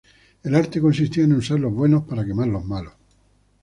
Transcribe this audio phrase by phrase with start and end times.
[0.41, 2.93] El arte consistía en usar los buenos para quemar los malos.